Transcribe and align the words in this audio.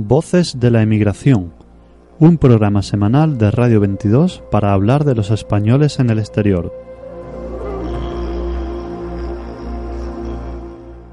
Voces 0.00 0.60
de 0.60 0.70
la 0.70 0.80
Emigración, 0.80 1.52
un 2.20 2.38
programa 2.38 2.82
semanal 2.82 3.36
de 3.36 3.50
Radio 3.50 3.80
22 3.80 4.44
para 4.48 4.72
hablar 4.72 5.04
de 5.04 5.16
los 5.16 5.32
españoles 5.32 5.98
en 5.98 6.10
el 6.10 6.20
exterior. 6.20 6.72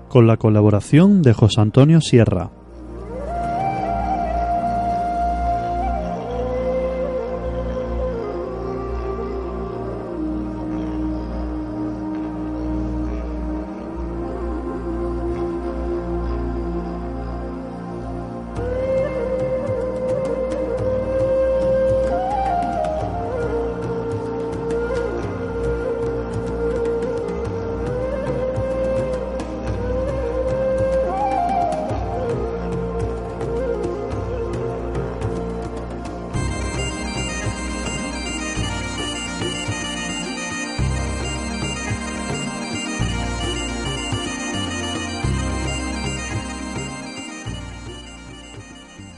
Con 0.08 0.28
la 0.28 0.38
colaboración 0.38 1.24
de 1.24 1.34
José 1.34 1.62
Antonio 1.62 2.00
Sierra. 2.00 2.52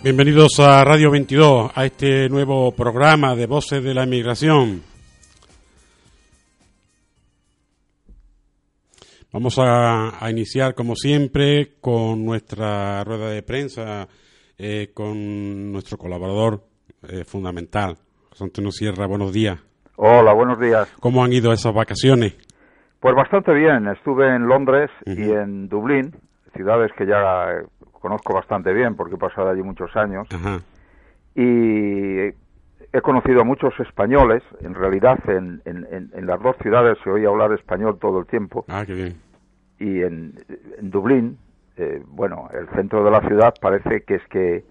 Bienvenidos 0.09 0.57
a 0.61 0.85
Radio 0.85 1.11
22, 1.11 1.71
a 1.75 1.83
este 1.83 2.29
nuevo 2.29 2.71
programa 2.71 3.35
de 3.35 3.45
Voces 3.45 3.83
de 3.83 3.93
la 3.93 4.05
Inmigración. 4.05 4.81
Vamos 9.33 9.59
a, 9.59 10.17
iniciar, 10.29 10.75
como 10.75 10.95
siempre, 10.95 11.73
con 11.81 12.23
nuestra 12.23 13.03
rueda 13.03 13.31
de 13.31 13.43
prensa, 13.43 14.07
eh, 14.57 14.91
con 14.93 15.73
nuestro 15.73 15.97
colaborador 15.97 16.61
eh, 17.09 17.25
fundamental, 17.25 17.97
José 18.29 18.45
Antonio 18.45 18.71
Sierra. 18.71 19.07
Buenos 19.07 19.33
días. 19.33 19.59
Hola, 19.97 20.31
buenos 20.31 20.57
días. 20.57 20.89
¿Cómo 21.01 21.21
han 21.21 21.33
ido 21.33 21.51
esas 21.51 21.73
vacaciones? 21.73 22.33
Pues 23.01 23.13
bastante 23.13 23.53
bien. 23.53 23.89
Estuve 23.89 24.33
en 24.33 24.47
Londres 24.47 24.89
y 25.05 25.31
en 25.31 25.67
Dublín, 25.67 26.15
ciudades 26.55 26.93
que 26.97 27.05
ya 27.05 27.61
conozco 28.07 28.33
bastante 28.33 28.73
bien 28.73 28.95
porque 28.95 29.15
he 29.15 29.17
pasado 29.17 29.49
allí 29.49 29.61
muchos 29.61 29.93
años. 29.95 30.27
Y 31.35 32.33
he 32.93 33.01
conocido 33.01 33.41
a 33.41 33.43
muchos 33.43 33.73
españoles, 33.79 34.41
en 34.61 34.73
realidad 34.73 35.19
en, 35.27 35.61
en, 35.65 36.25
las 36.25 36.41
dos 36.41 36.55
ciudades 36.61 36.97
se 37.03 37.09
oía 37.09 37.27
hablar 37.27 37.51
español 37.51 37.97
todo 37.99 38.19
el 38.19 38.25
tiempo. 38.27 38.65
Ah, 38.69 38.85
qué 38.85 38.93
bien. 38.93 39.15
Y 39.79 40.01
en, 40.01 40.33
Dublín, 40.81 41.37
eh, 41.75 42.01
bueno, 42.07 42.49
el 42.53 42.67
centro 42.75 43.03
de 43.03 43.11
la 43.11 43.19
ciudad 43.27 43.53
parece 43.61 44.01
que 44.07 44.15
es 44.15 44.23
que 44.29 44.63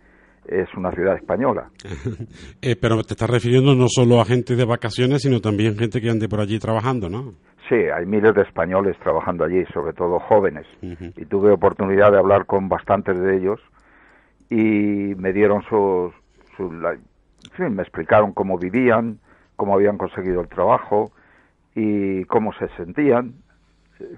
es 0.47 0.69
una 0.77 0.91
ciudad 0.93 1.17
española. 1.17 1.71
eh, 2.63 2.77
pero 2.81 3.03
te 3.03 3.15
estás 3.15 3.29
refiriendo 3.29 3.75
no 3.75 3.87
solo 3.89 4.21
a 4.21 4.25
gente 4.25 4.57
de 4.57 4.65
vacaciones, 4.65 5.23
sino 5.23 5.41
también 5.41 5.77
gente 5.77 6.01
que 6.01 6.09
ande 6.09 6.29
por 6.29 6.41
allí 6.41 6.59
trabajando, 6.59 7.11
¿no? 7.11 7.35
Sí, 7.69 7.75
hay 7.75 8.07
miles 8.07 8.35
de 8.35 8.43
españoles 8.43 8.97
trabajando 8.99 9.45
allí, 9.45 9.65
sobre 9.73 9.93
todo 9.93 10.21
jóvenes. 10.21 10.67
Y 10.83 11.25
tuve 11.25 11.51
oportunidad 11.51 12.13
de 12.13 12.19
hablar 12.19 12.47
con 12.47 12.69
bastantes 12.69 13.19
de 13.19 13.37
ellos 13.37 13.61
y 14.51 15.15
me 15.17 15.33
dieron 15.33 15.63
sus... 15.63 16.13
Su, 16.57 16.71
me 17.59 17.83
explicaron 17.83 18.33
cómo 18.33 18.59
vivían, 18.59 19.19
cómo 19.57 19.75
habían 19.75 19.99
conseguido 19.99 20.41
el 20.41 20.49
trabajo 20.49 21.13
y 21.75 22.25
cómo 22.25 22.53
se 22.55 22.69
sentían. 22.77 23.35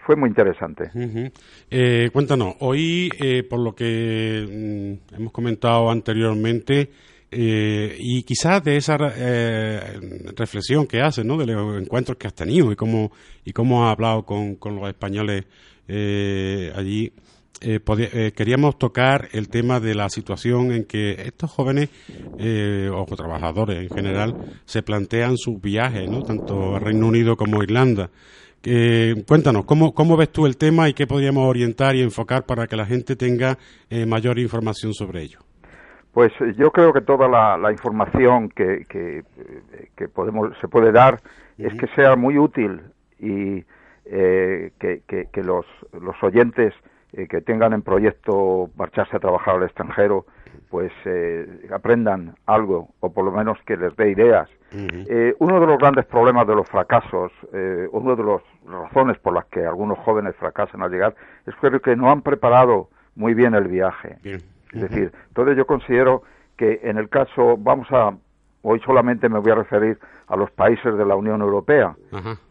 Fue 0.05 0.17
muy 0.17 0.29
interesante. 0.29 0.91
eh, 1.71 2.11
cuéntanos, 2.13 2.57
hoy, 2.61 3.11
eh, 3.19 3.45
por 3.49 3.61
lo 3.61 3.75
que 3.75 4.99
mm, 5.11 5.17
hemos 5.17 5.33
comentado 5.33 5.91
anteriormente, 5.91 6.91
eh, 7.31 7.97
y 7.99 8.23
quizás 8.23 8.65
de 8.65 8.77
esa 8.77 8.97
eh, 9.15 10.01
reflexión 10.35 10.87
que 10.87 11.03
haces, 11.03 11.25
¿no? 11.25 11.37
De 11.37 11.47
los 11.47 11.81
encuentros 11.81 12.17
que 12.17 12.27
has 12.27 12.35
tenido 12.35 12.73
y 12.73 12.77
cómo, 12.77 13.13
y 13.45 13.53
cómo 13.53 13.87
has 13.87 13.93
hablado 13.93 14.25
con, 14.25 14.57
con 14.57 14.77
los 14.77 14.89
españoles 14.89 15.45
eh, 15.87 16.73
allí, 16.75 17.13
queríamos 17.61 18.79
tocar 18.79 19.29
el 19.33 19.49
tema 19.49 19.81
de 19.81 19.95
la 19.95 20.09
situación 20.09 20.71
en 20.71 20.85
que 20.85 21.23
estos 21.27 21.51
jóvenes 21.51 21.89
o 22.39 23.17
trabajadores 23.17 23.83
en 23.83 23.89
general 23.89 24.61
se 24.65 24.85
plantean 24.85 25.37
sus 25.37 25.61
viajes, 25.61 26.09
¿no? 26.09 26.23
Tanto 26.23 26.77
a 26.77 26.79
Reino 26.79 27.09
Unido 27.09 27.37
como 27.37 27.61
a 27.61 27.65
Irlanda. 27.65 28.11
cuéntanos, 29.27 29.65
¿cómo, 29.65 29.93
¿cómo 29.93 30.17
ves 30.17 30.31
tú 30.31 30.47
el 30.47 30.57
tema 30.57 30.89
y 30.89 30.95
qué 30.95 31.09
podríamos 31.09 31.49
orientar 31.49 31.97
y 31.97 32.03
enfocar 32.03 32.47
para 32.47 32.69
que 32.69 32.77
la 32.77 32.87
gente 32.87 33.17
tenga 33.17 33.59
mayor 34.07 34.39
información 34.39 34.95
sobre 34.95 35.25
ello? 35.25 35.48
Pues 36.19 36.33
eh, 36.41 36.53
yo 36.57 36.73
creo 36.73 36.93
que 36.93 37.01
toda 37.01 37.29
la, 37.29 37.71
información 37.71 38.49
que, 38.49 38.85
que, 38.89 40.09
podemos, 40.09 40.51
se 40.61 40.67
puede 40.67 40.91
dar 40.91 41.21
es 41.59 41.73
que 41.75 41.87
sea 41.95 42.17
muy 42.17 42.37
útil 42.37 42.81
y 43.21 43.65
eh, 44.05 44.73
que, 44.81 45.03
que, 45.07 45.43
los, 45.45 45.65
los 45.93 46.21
oyentes 46.21 46.75
eh, 47.13 47.29
que 47.29 47.41
tengan 47.41 47.73
en 47.73 47.83
proyecto 47.83 48.69
marcharse 48.77 49.17
a 49.17 49.21
trabajar 49.21 49.59
al 49.59 49.63
extranjero 49.63 50.27
pues 50.71 50.91
aprendan 51.73 52.35
algo 52.47 52.89
o 52.99 53.13
por 53.13 53.25
lo 53.25 53.31
menos 53.31 53.57
que 53.65 53.77
les 53.77 53.95
dé 53.95 54.11
ideas. 54.11 54.49
uno 55.39 55.61
de 55.61 55.67
los 55.69 55.79
grandes 55.79 56.07
problemas 56.07 56.49
de 56.49 56.57
los 56.57 56.69
fracasos, 56.69 57.31
una 57.93 58.17
de 58.17 58.25
las 58.25 58.43
razones 58.67 59.19
por 59.19 59.35
las 59.35 59.45
que 59.45 59.65
algunos 59.65 59.99
jóvenes 60.01 60.35
fracasan 60.35 60.83
al 60.83 60.91
llegar, 60.91 61.15
es 61.47 61.55
que 61.81 61.95
no 61.95 62.11
han 62.11 62.23
preparado 62.23 62.89
muy 63.15 63.35
bien 63.35 63.55
el 63.55 63.69
viaje. 63.69 64.19
Es 64.73 64.83
decir, 64.83 65.13
entonces 65.29 65.57
yo 65.57 65.67
considero 65.67 66.23
que 66.57 66.81
en 66.83 66.99
el 66.99 67.09
caso, 67.09 67.57
vamos 67.57 67.89
a, 67.91 68.15
hoy 68.63 68.81
solamente 68.81 69.29
me 69.29 69.39
voy 69.39 69.53
a 69.53 69.55
referir 69.55 69.99
a 70.27 70.37
los 70.37 70.51
países 70.51 70.97
de 70.97 71.07
la 71.07 71.17
Unión 71.17 71.41
Europea 71.41 71.97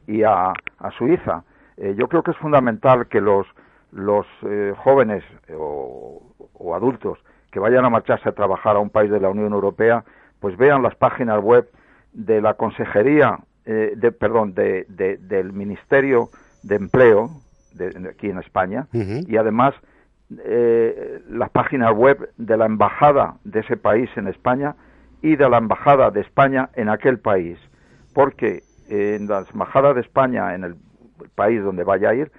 y 0.07 0.23
a, 0.23 0.53
Suiza. 0.97 1.44
Eh, 1.75 1.95
yo 1.97 2.07
creo 2.07 2.23
que 2.23 2.31
es 2.31 2.38
fundamental 2.38 3.07
que 3.07 3.22
los, 3.22 3.45
los 3.91 4.25
eh, 4.44 4.73
jóvenes 4.78 5.23
o, 5.55 6.23
adultos 6.73 7.19
que 7.51 7.59
vayan 7.59 7.85
a 7.85 7.89
marcharse 7.89 8.29
a 8.29 8.34
trabajar 8.34 8.75
a 8.75 8.79
un 8.79 8.89
país 8.89 9.11
de 9.11 9.19
la 9.19 9.29
Unión 9.29 9.53
Europea, 9.53 10.03
pues 10.39 10.57
vean 10.57 10.81
las 10.84 10.95
páginas 10.95 11.41
web 11.41 11.69
de 12.13 12.41
la 12.41 12.55
Consejería, 12.55 13.39
eh, 13.66 13.94
de, 13.95 14.11
perdón, 14.11 14.53
de, 14.53 14.85
del 14.88 15.53
Ministerio 15.53 16.29
de 16.63 16.75
Empleo 16.75 17.29
de, 17.73 18.09
aquí 18.09 18.29
en 18.29 18.39
España 18.39 18.88
y 18.91 19.38
además 19.38 19.73
eh, 20.43 21.21
las 21.29 21.49
páginas 21.51 21.93
web 21.93 22.29
de 22.38 22.57
la 22.57 22.65
embajada 22.65 23.35
de 23.43 23.61
ese 23.61 23.77
país 23.77 24.09
en 24.17 24.27
España 24.27 24.75
y 25.21 25.35
de 25.35 25.49
la 25.49 25.57
embajada 25.57 26.11
de 26.11 26.21
España 26.21 26.69
en 26.75 26.89
aquel 26.89 27.19
país, 27.19 27.57
porque 28.13 28.63
en 28.89 29.27
la 29.27 29.45
embajada 29.51 29.93
de 29.93 30.01
España 30.01 30.53
en 30.53 30.63
el 30.63 30.75
país 31.35 31.63
donde 31.63 31.83
vaya 31.83 32.09
a 32.09 32.16
ir, 32.16 32.31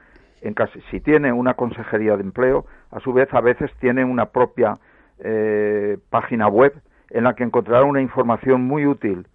en 0.43 0.55
si 0.91 1.01
tiene 1.01 1.33
una 1.33 1.55
consejería 1.55 2.17
de 2.17 2.23
empleo, 2.23 2.67
a 2.91 3.01
su 3.01 3.13
vez 3.13 3.33
a 3.33 3.41
veces 3.41 3.71
tiene 3.81 4.05
una 4.05 4.27
propia 4.27 4.75
eh, 5.19 5.99
página 6.11 6.47
web 6.49 6.75
en 7.11 7.25
la 7.25 7.35
que 7.35 7.43
encontrará 7.43 7.85
una 7.85 8.01
información 8.01 8.63
muy 8.63 8.87
útil 8.87 9.27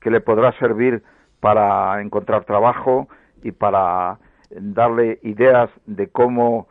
que 0.00 0.10
le 0.10 0.20
podrá 0.20 0.52
servir 0.58 1.02
para 1.40 2.00
encontrar 2.02 2.44
trabajo 2.44 3.08
y 3.42 3.52
para 3.52 4.18
darle 4.50 5.18
ideas 5.22 5.70
de 5.86 6.08
cómo 6.08 6.68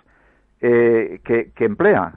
eh, 0.61 1.21
que, 1.25 1.65
emplean. 1.65 2.15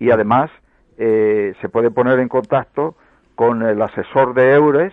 Y 0.00 0.10
además, 0.10 0.50
eh, 0.98 1.54
se 1.60 1.68
puede 1.68 1.90
poner 1.90 2.18
en 2.18 2.28
contacto 2.28 2.96
con 3.36 3.62
el 3.62 3.80
asesor 3.80 4.34
de 4.34 4.54
EURES 4.54 4.92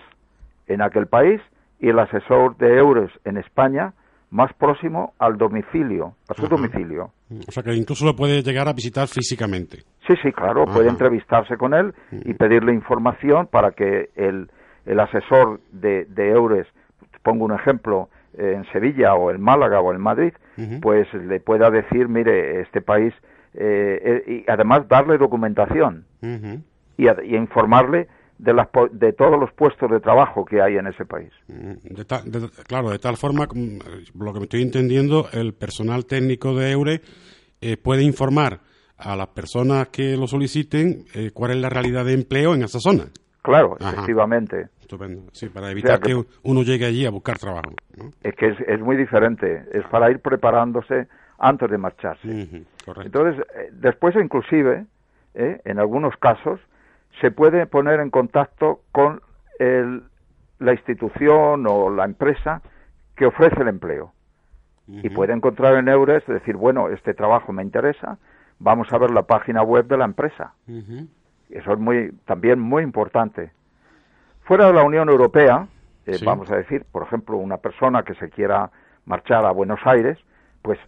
en 0.67 0.81
aquel 0.81 1.07
país 1.07 1.41
y 1.79 1.89
el 1.89 1.99
asesor 1.99 2.55
de 2.57 2.77
EURES 2.77 3.11
en 3.25 3.37
España 3.37 3.93
más 4.29 4.53
próximo 4.53 5.13
al 5.17 5.37
domicilio, 5.37 6.13
a 6.27 6.35
su 6.35 6.47
domicilio. 6.47 7.11
O 7.47 7.51
sea 7.51 7.63
que 7.63 7.73
incluso 7.73 8.05
lo 8.05 8.15
puede 8.15 8.43
llegar 8.43 8.67
a 8.67 8.73
visitar 8.73 9.07
físicamente. 9.07 9.79
Sí, 10.07 10.13
sí, 10.21 10.31
claro, 10.31 10.65
puede 10.65 10.89
entrevistarse 10.89 11.57
con 11.57 11.73
él 11.73 11.93
y 12.11 12.33
pedirle 12.35 12.73
información 12.73 13.47
para 13.47 13.71
que 13.71 14.09
el, 14.15 14.49
el 14.89 15.00
asesor 15.00 15.62
de, 15.71 16.06
de 16.06 16.30
Eures, 16.30 16.68
pongo 17.24 17.45
un 17.45 17.53
ejemplo, 17.53 18.09
en 18.38 18.65
Sevilla 18.71 19.15
o 19.15 19.31
en 19.31 19.41
Málaga 19.41 19.81
o 19.81 19.94
en 19.94 20.01
Madrid, 20.01 20.33
pues 20.81 21.12
le 21.13 21.39
pueda 21.39 21.69
decir, 21.69 22.07
mire, 22.09 22.62
este 22.62 22.81
país, 22.81 23.13
eh, 23.53 24.24
eh, 24.27 24.45
y 24.45 24.51
además 24.51 24.88
darle 24.88 25.18
documentación 25.18 26.06
y, 26.97 27.07
y, 27.07 27.36
informarle 27.36 28.07
de, 28.38 28.53
las, 28.53 28.68
de 28.91 29.13
todos 29.13 29.39
los 29.39 29.51
puestos 29.53 29.89
de 29.89 30.00
trabajo 30.00 30.45
que 30.45 30.62
hay 30.62 30.75
en 30.75 30.88
ese 30.88 31.06
país. 31.06 31.31
claro, 32.68 32.89
de 32.89 33.00
tal 33.00 33.18
forma, 33.18 33.47
lo 33.47 34.33
que 34.33 34.39
me 34.39 34.44
estoy 34.44 34.62
entendiendo, 34.62 35.27
el 35.31 35.53
personal 35.53 36.06
técnico 36.06 36.53
de 36.56 36.71
EURE 36.71 37.01
eh, 37.62 37.77
puede 37.77 38.03
informar 38.03 38.59
a 38.97 39.15
las 39.15 39.27
personas 39.27 39.88
que 39.89 40.18
lo 40.18 40.27
soliciten 40.27 41.06
cuál 41.33 41.51
es 41.51 41.57
la 41.57 41.69
realidad 41.69 42.03
de 42.03 42.13
empleo 42.13 42.53
en 42.53 42.63
esa 42.63 42.80
zona. 42.80 43.06
Claro, 43.42 43.77
efectivamente. 43.80 44.68
Estupendo. 44.89 45.21
Sí, 45.33 45.50
para 45.50 45.69
evitar 45.69 46.00
que, 46.00 46.19
uno 46.41 46.63
llegue 46.63 46.88
allí 46.88 47.06
a 47.06 47.12
buscar 47.12 47.38
trabajo. 47.38 47.75
Es 48.24 48.33
que 48.33 48.56
es, 48.68 48.80
muy 48.80 48.97
diferente. 48.97 49.63
Es 49.71 49.86
para 49.86 50.09
ir 50.09 50.18
preparándose 50.19 51.07
antes 51.38 51.69
de 51.69 51.77
marcharse. 51.77 52.65
Entonces, 53.03 53.45
eh, 53.56 53.69
después 53.71 54.15
inclusive, 54.15 54.88
eh, 55.36 55.62
en 55.63 55.77
algunos 55.77 56.18
casos, 56.18 56.59
se 57.21 57.30
puede 57.30 57.68
poner 57.68 58.00
en 58.00 58.09
contacto 58.09 58.81
con 58.91 59.21
el, 59.59 60.01
la 60.57 60.74
institución 60.74 61.68
o 61.68 61.92
la 61.92 62.06
empresa 62.06 62.63
que 63.15 63.27
ofrece 63.27 63.62
el 63.62 63.68
empleo. 63.68 64.12
Y 64.88 65.09
puede 65.12 65.33
encontrar 65.33 65.75
en 65.75 65.88
Eures, 65.88 66.25
decir, 66.25 66.56
bueno, 66.56 66.89
este 66.89 67.13
trabajo 67.13 67.53
me 67.53 67.62
interesa, 67.62 68.18
vamos 68.57 68.92
a 68.92 68.97
ver 68.97 69.12
la 69.12 69.21
página 69.21 69.62
web 69.62 69.85
de 69.85 69.97
la 70.00 70.06
empresa. 70.06 70.56
Eso 71.51 71.74
es 71.74 71.80
muy, 71.80 72.12
también 72.25 72.59
muy 72.59 72.81
importante. 72.81 73.51
Fuera 74.49 74.65
de 74.65 74.73
la 74.73 74.81
Unión 74.81 75.09
Europea, 75.09 75.67
eh, 76.07 76.17
vamos 76.25 76.49
a 76.49 76.55
decir, 76.55 76.83
por 76.91 77.03
ejemplo, 77.03 77.37
una 77.37 77.57
persona 77.57 78.01
que 78.01 78.15
se 78.15 78.31
quiera 78.31 78.71
marchar 79.05 79.45
a 79.45 79.51
Buenos 79.51 79.79
Aires, 79.85 80.17
pues 80.63 80.79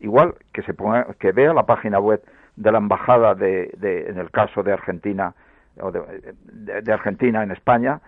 igual 0.00 0.34
que 0.52 0.62
se 0.62 0.74
ponga, 0.74 1.14
que 1.20 1.30
vea 1.30 1.54
la 1.54 1.64
página 1.64 2.00
web 2.00 2.24
de 2.56 2.72
la 2.72 2.78
embajada 2.78 3.36
de, 3.36 3.70
en 4.08 4.18
el 4.18 4.32
caso 4.32 4.64
de 4.64 4.72
Argentina 4.72 5.32
o 5.80 5.92
de, 5.92 6.92
Argentina 6.92 7.44
en 7.44 7.52
España, 7.52 8.00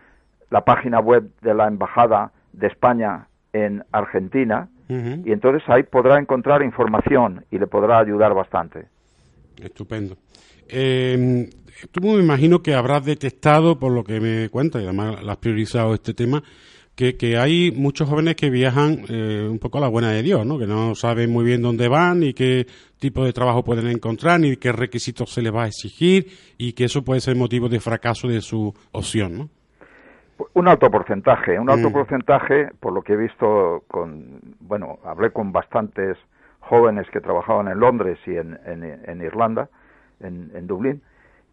la 0.50 0.64
página 0.64 0.98
web 0.98 1.30
de 1.40 1.54
la 1.54 1.68
embajada 1.68 2.32
de 2.52 2.66
España 2.66 3.28
en 3.52 3.84
Argentina 3.92 4.68
y 4.88 5.30
entonces 5.30 5.62
ahí 5.68 5.84
podrá 5.84 6.18
encontrar 6.18 6.64
información 6.64 7.44
y 7.52 7.60
le 7.60 7.68
podrá 7.68 8.00
ayudar 8.00 8.34
bastante. 8.34 8.88
Estupendo. 9.62 10.16
Eh, 10.68 11.48
tú 11.90 12.00
me 12.00 12.22
imagino 12.22 12.62
que 12.62 12.74
habrás 12.74 13.04
detectado, 13.04 13.78
por 13.78 13.92
lo 13.92 14.04
que 14.04 14.20
me 14.20 14.48
cuentas, 14.48 14.82
y 14.82 14.84
además 14.84 15.16
has 15.26 15.36
priorizado 15.38 15.94
este 15.94 16.14
tema, 16.14 16.42
que, 16.94 17.16
que 17.16 17.38
hay 17.38 17.70
muchos 17.70 18.08
jóvenes 18.08 18.34
que 18.34 18.50
viajan 18.50 19.04
eh, 19.08 19.46
un 19.48 19.60
poco 19.60 19.78
a 19.78 19.82
la 19.82 19.88
buena 19.88 20.10
de 20.10 20.22
Dios, 20.22 20.44
¿no? 20.44 20.58
que 20.58 20.66
no 20.66 20.96
saben 20.96 21.30
muy 21.30 21.44
bien 21.44 21.62
dónde 21.62 21.88
van, 21.88 22.20
ni 22.20 22.34
qué 22.34 22.66
tipo 22.98 23.24
de 23.24 23.32
trabajo 23.32 23.62
pueden 23.62 23.86
encontrar, 23.86 24.40
ni 24.40 24.56
qué 24.56 24.72
requisitos 24.72 25.32
se 25.32 25.42
les 25.42 25.54
va 25.54 25.64
a 25.64 25.66
exigir, 25.68 26.26
y 26.58 26.72
que 26.72 26.84
eso 26.84 27.04
puede 27.04 27.20
ser 27.20 27.36
motivo 27.36 27.68
de 27.68 27.78
fracaso 27.78 28.26
de 28.26 28.40
su 28.40 28.74
opción. 28.90 29.38
¿no? 29.38 29.48
Un 30.54 30.68
alto 30.68 30.90
porcentaje, 30.90 31.58
un 31.58 31.70
alto 31.70 31.90
mm. 31.90 31.92
porcentaje, 31.92 32.68
por 32.80 32.92
lo 32.92 33.02
que 33.02 33.12
he 33.12 33.16
visto 33.16 33.84
con, 33.88 34.40
bueno, 34.60 34.98
hablé 35.04 35.30
con 35.30 35.52
bastantes 35.52 36.16
jóvenes 36.60 37.06
que 37.12 37.20
trabajaban 37.20 37.68
en 37.68 37.80
Londres 37.80 38.18
y 38.26 38.36
en, 38.36 38.58
en, 38.66 39.20
Irlanda, 39.22 39.68
en, 40.20 40.50
en 40.54 40.66
Dublín, 40.66 41.02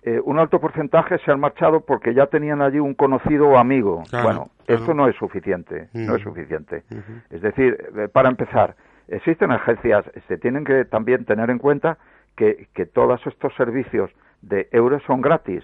eh, 0.08 0.22
un 0.24 0.38
alto 0.38 0.60
porcentaje 0.60 1.18
se 1.26 1.32
han 1.32 1.40
marchado 1.40 1.82
porque 1.82 2.14
ya 2.14 2.28
tenían 2.28 2.62
allí 2.62 2.80
un 2.80 2.94
conocido 2.94 3.50
o 3.50 3.58
amigo. 3.58 4.04
bueno, 4.22 4.52
esto 4.68 4.94
no 4.94 5.08
es 5.08 5.16
suficiente, 5.16 5.90
no 5.94 6.16
es 6.16 6.22
suficiente. 6.22 6.84
Es 7.32 7.42
decir, 7.42 7.76
eh, 7.98 8.08
para 8.08 8.30
empezar, 8.30 8.76
existen 9.08 9.52
agencias, 9.52 10.06
se 10.28 10.38
tienen 10.38 10.64
que 10.64 10.86
también 10.86 11.26
tener 11.26 11.50
en 11.50 11.58
cuenta 11.58 11.98
que, 12.36 12.68
que 12.76 12.86
todos 12.86 13.26
estos 13.26 13.56
servicios 13.56 14.12
de 14.44 14.68
euros 14.72 15.02
son 15.08 15.22
gratis 15.22 15.64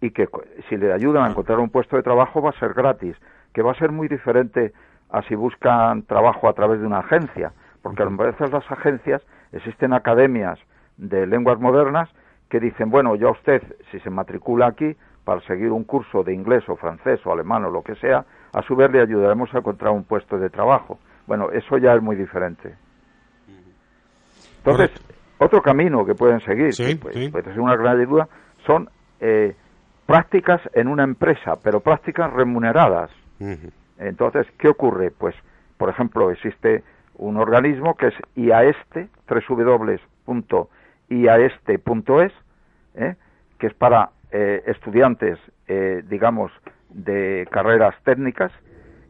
y 0.00 0.12
que 0.12 0.28
si 0.68 0.76
le 0.76 0.92
ayudan 0.92 1.24
a 1.24 1.30
encontrar 1.30 1.58
un 1.58 1.70
puesto 1.70 1.96
de 1.96 2.04
trabajo 2.04 2.40
va 2.40 2.50
a 2.50 2.60
ser 2.60 2.72
gratis, 2.72 3.16
que 3.52 3.62
va 3.62 3.72
a 3.72 3.74
ser 3.74 3.90
muy 3.90 4.06
diferente 4.06 4.72
a 5.10 5.22
si 5.22 5.34
buscan 5.34 6.02
trabajo 6.02 6.48
a 6.48 6.52
través 6.52 6.80
de 6.80 6.86
una 6.86 7.00
agencia, 7.00 7.52
porque 7.82 8.04
a 8.04 8.06
veces 8.06 8.52
las 8.52 8.70
agencias 8.70 9.22
existen 9.50 9.92
academias 9.92 10.60
de 10.98 11.26
lenguas 11.26 11.58
modernas 11.58 12.10
que 12.50 12.60
dicen, 12.60 12.90
bueno, 12.90 13.14
ya 13.14 13.30
usted, 13.30 13.62
si 13.90 14.00
se 14.00 14.10
matricula 14.10 14.66
aquí 14.66 14.96
para 15.24 15.40
seguir 15.42 15.70
un 15.70 15.84
curso 15.84 16.22
de 16.22 16.34
inglés 16.34 16.64
o 16.68 16.76
francés 16.76 17.20
o 17.24 17.32
alemán 17.32 17.64
o 17.64 17.70
lo 17.70 17.82
que 17.82 17.94
sea, 17.96 18.24
a 18.52 18.62
su 18.62 18.74
vez 18.74 18.90
le 18.90 19.00
ayudaremos 19.00 19.54
a 19.54 19.58
encontrar 19.58 19.92
un 19.92 20.04
puesto 20.04 20.38
de 20.38 20.50
trabajo. 20.50 20.98
Bueno, 21.26 21.50
eso 21.50 21.76
ya 21.78 21.94
es 21.94 22.02
muy 22.02 22.16
diferente. 22.16 22.74
Entonces, 24.58 24.90
otro 25.38 25.62
camino 25.62 26.04
que 26.04 26.14
pueden 26.14 26.40
seguir, 26.40 26.70
que 26.74 26.96
puede, 26.96 27.30
ser 27.30 27.60
una 27.60 27.76
gran 27.76 28.00
ayuda, 28.00 28.28
son 28.66 28.88
eh, 29.20 29.54
prácticas 30.06 30.60
en 30.72 30.88
una 30.88 31.04
empresa, 31.04 31.56
pero 31.62 31.80
prácticas 31.80 32.32
remuneradas. 32.32 33.10
Entonces, 33.98 34.46
¿qué 34.58 34.68
ocurre? 34.68 35.10
Pues, 35.10 35.34
por 35.76 35.90
ejemplo, 35.90 36.30
existe 36.30 36.82
un 37.16 37.36
organismo 37.36 37.94
que 37.94 38.08
es 38.08 38.14
IAESTE, 38.34 39.08
www 39.28 39.98
iaeste.es, 41.08 42.32
¿eh? 42.94 43.14
que 43.58 43.66
es 43.66 43.74
para 43.74 44.10
eh, 44.30 44.62
estudiantes, 44.66 45.38
eh, 45.66 46.02
digamos, 46.08 46.52
de 46.90 47.46
carreras 47.50 47.94
técnicas, 48.04 48.52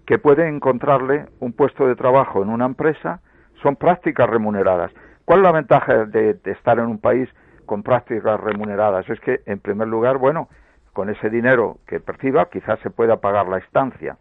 que 0.07 0.19
pueden 0.19 0.55
encontrarle 0.57 1.27
un 1.41 1.53
puesto 1.53 1.87
de 1.87 1.95
trabajo 1.95 2.43
en 2.43 2.49
una 2.49 2.65
empresa, 2.65 3.21
son 3.63 3.77
prácticas 3.77 4.29
remuneradas. 4.29 4.91
¿Cuál 5.25 5.41
es 5.41 5.43
la 5.45 5.53
ventaja 5.53 6.07
de, 6.07 6.39
estar 6.45 6.79
en 6.79 6.87
un 6.87 6.99
país 6.99 7.29
con 7.67 7.83
prácticas 7.83 8.41
remuneradas? 8.41 9.09
Es 9.11 9.21
que, 9.21 9.43
en 9.45 9.59
primer 9.59 9.89
lugar, 9.89 10.17
bueno, 10.17 10.49
con 10.95 11.11
ese 11.11 11.29
dinero 11.29 11.79
que 11.87 12.01
perciba, 12.01 12.49
quizás 12.49 12.79
se 12.81 12.91
pueda 12.91 13.21
pagar 13.21 13.47
la 13.47 13.59
estancia, 13.59 14.17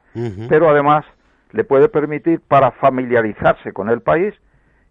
pero 0.49 0.69
además 0.69 1.05
le 1.51 1.63
puede 1.63 1.87
permitir 1.87 2.41
para 2.41 2.71
familiarizarse 2.71 3.71
con 3.71 3.89
el 3.89 4.01
país 4.01 4.33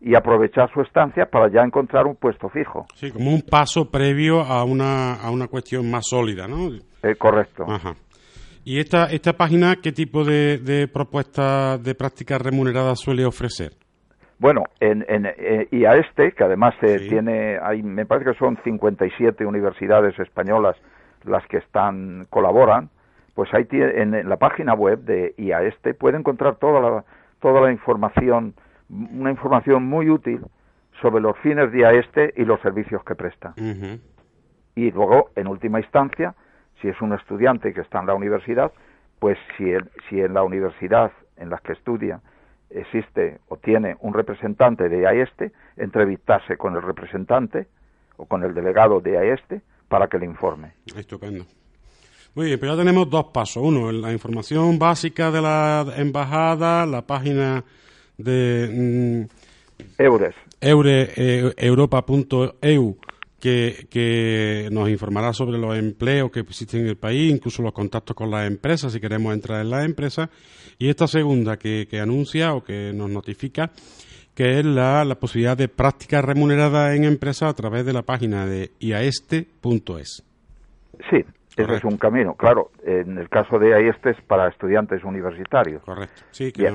y 0.00 0.14
aprovechar 0.14 0.70
su 0.72 0.82
estancia 0.82 1.26
para 1.26 1.50
ya 1.50 1.62
encontrar 1.62 2.06
un 2.06 2.16
puesto 2.16 2.48
fijo. 2.48 2.86
Sí, 2.94 3.10
como 3.10 3.30
un 3.30 3.42
paso 3.42 3.90
previo 3.90 4.40
a 4.40 4.64
una, 4.64 5.14
a 5.14 5.30
una 5.30 5.48
cuestión 5.48 5.90
más 5.90 6.06
sólida, 6.08 6.46
¿no? 6.46 6.68
Eh, 7.02 7.14
correcto. 7.16 7.64
Ajá. 7.68 7.94
¿Y 8.64 8.80
esta, 8.80 9.06
esta 9.06 9.32
página 9.32 9.76
qué 9.82 9.92
tipo 9.92 10.24
de, 10.24 10.58
de 10.58 10.88
propuestas 10.88 11.82
de 11.82 11.94
prácticas 11.94 12.42
remuneradas 12.42 12.98
suele 12.98 13.24
ofrecer? 13.24 13.72
Bueno, 14.38 14.64
en, 14.80 15.04
en, 15.08 15.26
eh, 15.26 15.68
y 15.70 15.86
a 15.86 15.94
este, 15.94 16.32
que 16.32 16.44
además 16.44 16.74
tiene, 16.80 17.58
hay, 17.62 17.82
me 17.82 18.04
parece 18.04 18.32
que 18.32 18.38
son 18.38 18.58
57 18.64 19.46
universidades 19.46 20.18
españolas 20.18 20.76
las 21.24 21.46
que 21.46 21.56
están 21.58 22.26
colaboran, 22.28 22.90
pues 23.34 23.48
ahí 23.54 23.66
en, 23.70 24.14
en 24.14 24.28
la 24.28 24.36
página 24.36 24.74
web 24.74 25.00
de 25.00 25.34
IAESTE 25.38 25.94
puede 25.94 26.18
encontrar 26.18 26.56
toda 26.56 26.80
la, 26.80 27.04
toda 27.40 27.60
la 27.60 27.72
información 27.72 28.54
una 28.88 29.30
información 29.30 29.84
muy 29.84 30.10
útil 30.10 30.40
sobre 31.00 31.20
los 31.20 31.36
fines 31.38 31.70
de 31.72 31.98
este 31.98 32.32
y 32.36 32.44
los 32.44 32.60
servicios 32.60 33.02
que 33.04 33.14
presta. 33.14 33.54
Y 34.74 34.90
luego, 34.90 35.30
en 35.36 35.46
última 35.46 35.80
instancia, 35.80 36.34
si 36.80 36.88
es 36.88 37.00
un 37.00 37.12
estudiante 37.12 37.72
que 37.72 37.80
está 37.80 38.00
en 38.00 38.06
la 38.06 38.14
universidad, 38.14 38.72
pues 39.18 39.38
si, 39.56 39.64
si 40.08 40.20
en 40.20 40.34
la 40.34 40.42
universidad 40.42 41.12
en 41.36 41.50
la 41.50 41.58
que 41.58 41.72
estudia 41.72 42.20
existe 42.70 43.38
o 43.48 43.56
tiene 43.56 43.96
un 44.00 44.12
representante 44.12 44.88
de 44.88 45.06
AESTE, 45.06 45.52
entrevistarse 45.76 46.56
con 46.56 46.74
el 46.76 46.82
representante 46.82 47.68
o 48.16 48.26
con 48.26 48.42
el 48.42 48.54
delegado 48.54 49.00
de 49.00 49.18
AESTE 49.18 49.62
para 49.88 50.08
que 50.08 50.18
le 50.18 50.26
informe. 50.26 50.72
Estupendo. 50.96 51.44
Muy 52.34 52.46
bien, 52.46 52.60
pero 52.60 52.72
ya 52.72 52.78
tenemos 52.78 53.08
dos 53.08 53.26
pasos. 53.32 53.62
Uno, 53.62 53.90
la 53.92 54.12
información 54.12 54.78
básica 54.78 55.30
de 55.30 55.40
la 55.40 55.86
embajada, 55.96 56.84
la 56.84 57.06
página 57.06 57.64
de 58.18 59.26
mm, 59.28 60.02
Eures. 60.02 60.34
Eure, 60.60 61.12
eh, 61.16 61.52
Europa.eu 61.56 62.96
que, 63.40 63.86
que 63.90 64.68
nos 64.72 64.88
informará 64.88 65.32
sobre 65.32 65.58
los 65.58 65.76
empleos 65.76 66.30
que 66.30 66.40
existen 66.40 66.82
en 66.82 66.88
el 66.88 66.96
país, 66.96 67.30
incluso 67.30 67.62
los 67.62 67.72
contactos 67.72 68.16
con 68.16 68.30
las 68.30 68.46
empresas, 68.46 68.92
si 68.92 69.00
queremos 69.00 69.34
entrar 69.34 69.60
en 69.60 69.70
las 69.70 69.84
empresas. 69.84 70.30
Y 70.78 70.88
esta 70.88 71.06
segunda 71.06 71.58
que, 71.58 71.86
que 71.88 72.00
anuncia 72.00 72.54
o 72.54 72.64
que 72.64 72.92
nos 72.92 73.10
notifica 73.10 73.70
que 74.34 74.58
es 74.58 74.66
la, 74.66 75.02
la 75.06 75.14
posibilidad 75.14 75.56
de 75.56 75.66
prácticas 75.68 76.22
remuneradas 76.22 76.94
en 76.94 77.04
empresas 77.04 77.48
a 77.48 77.54
través 77.54 77.86
de 77.86 77.94
la 77.94 78.02
página 78.02 78.44
de 78.44 78.70
iaeste.es. 78.80 80.22
Sí, 81.10 81.24
ese 81.56 81.74
es 81.74 81.84
un 81.84 81.96
camino. 81.96 82.34
Claro, 82.34 82.70
en 82.84 83.16
el 83.16 83.30
caso 83.30 83.58
de 83.58 83.70
IAESTE 83.70 84.10
es 84.10 84.20
para 84.26 84.48
estudiantes 84.48 85.02
universitarios. 85.04 85.82
Correcto. 85.82 86.22
Sí, 86.30 86.52
que 86.52 86.68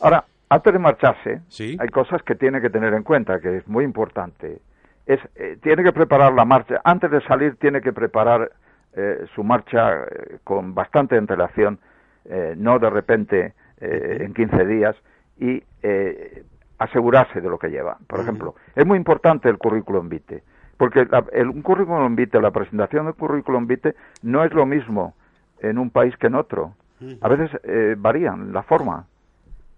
Ahora, 0.00 0.24
antes 0.50 0.72
de 0.72 0.78
marcharse, 0.80 1.42
hay 1.78 1.88
cosas 1.88 2.22
que 2.24 2.34
tiene 2.34 2.60
que 2.60 2.70
tener 2.70 2.92
en 2.92 3.04
cuenta, 3.04 3.40
que 3.40 3.58
es 3.58 3.68
muy 3.68 3.84
importante. 3.84 4.60
Es, 5.06 5.20
eh, 5.36 5.58
tiene 5.62 5.84
que 5.84 5.92
preparar 5.92 6.32
la 6.32 6.44
marcha, 6.44 6.80
antes 6.82 7.08
de 7.10 7.20
salir 7.22 7.54
tiene 7.56 7.80
que 7.80 7.92
preparar 7.92 8.50
eh, 8.94 9.26
su 9.36 9.44
marcha 9.44 10.02
eh, 10.02 10.38
con 10.42 10.74
bastante 10.74 11.16
antelación, 11.16 11.78
no 12.56 12.78
de 12.78 12.90
repente 12.90 13.54
en 13.80 14.34
15 14.34 14.66
días, 14.66 14.94
y 15.38 15.62
asegurarse 16.78 17.40
de 17.40 17.48
lo 17.48 17.58
que 17.58 17.68
lleva. 17.68 17.96
Por 18.06 18.20
ejemplo, 18.20 18.54
es 18.76 18.84
muy 18.84 18.98
importante 18.98 19.48
el 19.48 19.56
currículum 19.56 20.08
vitae, 20.08 20.42
porque 20.76 21.08
el, 21.32 21.48
un 21.48 21.62
currículum 21.62 22.14
vitae, 22.14 22.42
la 22.42 22.50
presentación 22.50 23.06
del 23.06 23.14
currículum 23.14 23.66
vitae, 23.66 23.94
no 24.22 24.44
es 24.44 24.52
lo 24.52 24.66
mismo 24.66 25.14
en 25.60 25.78
un 25.78 25.90
país 25.90 26.14
que 26.18 26.26
en 26.26 26.34
otro. 26.34 26.74
A 27.22 27.28
veces 27.28 27.50
varían 27.96 28.52
la 28.52 28.62
forma 28.62 29.06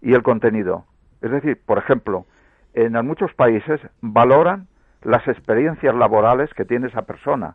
y 0.02 0.12
el 0.12 0.22
contenido. 0.22 0.84
Es 1.22 1.30
decir, 1.30 1.58
por 1.64 1.78
ejemplo, 1.78 2.26
en 2.74 2.92
muchos 3.06 3.32
países 3.34 3.80
valoran 4.00 4.66
las 5.02 5.26
experiencias 5.28 5.94
laborales 5.94 6.52
que 6.54 6.64
tiene 6.64 6.88
esa 6.88 7.02
persona, 7.02 7.54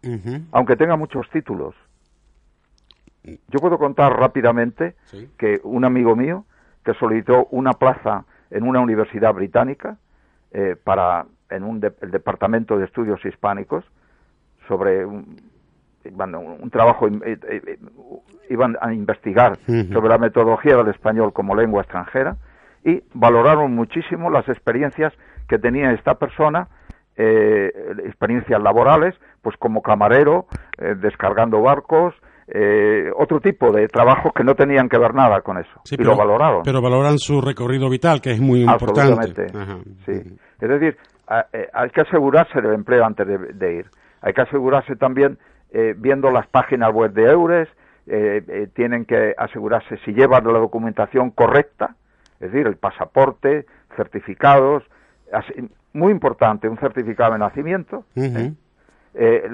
aunque 0.51 0.75
tenga 0.75 0.95
muchos 0.95 1.29
títulos. 1.29 1.75
Yo 3.23 3.59
puedo 3.59 3.77
contar 3.77 4.17
rápidamente 4.17 4.95
que 5.37 5.59
un 5.63 5.83
amigo 5.83 6.15
mío 6.15 6.45
que 6.83 6.93
solicitó 6.93 7.47
una 7.51 7.73
plaza 7.73 8.25
en 8.49 8.63
una 8.63 8.79
universidad 8.79 9.33
británica 9.33 9.97
eh, 10.51 10.77
para 10.81 11.25
en 11.49 11.63
un 11.63 11.83
el 12.01 12.11
departamento 12.11 12.77
de 12.77 12.85
estudios 12.85 13.23
hispánicos 13.25 13.83
sobre 14.67 15.05
un, 15.05 15.37
un 16.09 16.69
trabajo 16.69 17.07
eh, 17.07 17.37
eh, 17.49 17.79
iban 18.49 18.75
a 18.81 18.93
investigar 18.93 19.57
sobre 19.65 20.09
la 20.09 20.17
metodología 20.17 20.75
del 20.77 20.89
español 20.89 21.33
como 21.33 21.55
lengua 21.55 21.81
extranjera 21.81 22.37
y 22.83 23.01
valoraron 23.13 23.75
muchísimo 23.75 24.29
las 24.29 24.47
experiencias 24.47 25.13
que 25.47 25.57
tenía 25.57 25.91
esta 25.91 26.15
persona 26.15 26.67
eh, 27.19 27.71
experiencias 28.05 28.61
laborales, 28.61 29.15
pues 29.41 29.57
como 29.57 29.81
camarero, 29.81 30.45
eh, 30.77 30.93
descargando 31.01 31.59
barcos, 31.61 32.13
eh, 32.47 33.09
otro 33.17 33.39
tipo 33.39 33.71
de 33.71 33.87
trabajos 33.87 34.31
que 34.35 34.43
no 34.43 34.53
tenían 34.53 34.87
que 34.87 34.99
ver 34.99 35.15
nada 35.15 35.41
con 35.41 35.57
eso. 35.57 35.81
y 35.89 36.03
lo 36.03 36.15
valoraron. 36.15 36.61
Pero 36.63 36.79
valoran 36.79 37.17
su 37.17 37.41
recorrido 37.41 37.89
vital, 37.89 38.21
que 38.21 38.33
es 38.33 38.39
muy 38.39 38.61
importante. 38.61 39.47
sí. 40.05 40.37
Es 40.61 40.69
decir, 40.69 40.95
hay 41.27 41.89
que 41.89 42.01
asegurarse 42.01 42.61
del 42.61 42.73
empleo 42.73 43.03
antes 43.03 43.25
de, 43.25 43.73
ir. 43.73 43.85
Hay 44.21 44.33
que 44.33 44.41
asegurarse 44.41 44.95
también, 44.95 45.39
viendo 45.97 46.31
las 46.31 46.47
páginas 46.47 46.93
web 46.93 47.13
de 47.13 47.23
EURES, 47.23 47.69
tienen 48.73 49.05
que 49.05 49.35
asegurarse 49.37 49.97
si 50.05 50.13
llevan 50.13 50.45
la 50.45 50.59
documentación 50.59 51.31
correcta, 51.31 51.95
es 52.39 52.51
decir, 52.51 52.67
el 52.67 52.77
pasaporte, 52.77 53.65
certificados, 53.95 54.83
muy 55.93 56.11
importante, 56.11 56.69
un 56.69 56.77
certificado 56.77 57.33
de 57.33 57.39
nacimiento, 57.39 58.05
¿eh? 58.15 58.53
Eh, 59.19 59.49